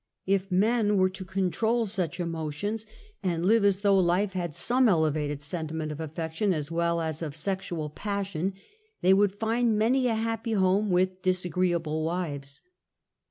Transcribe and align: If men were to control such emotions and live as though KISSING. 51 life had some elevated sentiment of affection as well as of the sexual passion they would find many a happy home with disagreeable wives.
If 0.25 0.51
men 0.51 0.97
were 0.97 1.11
to 1.11 1.23
control 1.23 1.85
such 1.85 2.19
emotions 2.19 2.87
and 3.21 3.45
live 3.45 3.63
as 3.63 3.81
though 3.81 3.97
KISSING. 3.97 4.07
51 4.07 4.07
life 4.07 4.33
had 4.33 4.53
some 4.55 4.89
elevated 4.89 5.41
sentiment 5.43 5.91
of 5.91 5.99
affection 5.99 6.55
as 6.55 6.71
well 6.71 7.01
as 7.01 7.21
of 7.21 7.33
the 7.33 7.37
sexual 7.37 7.87
passion 7.91 8.55
they 9.01 9.13
would 9.13 9.35
find 9.35 9.77
many 9.77 10.07
a 10.07 10.15
happy 10.15 10.53
home 10.53 10.89
with 10.89 11.21
disagreeable 11.21 12.03
wives. 12.03 12.63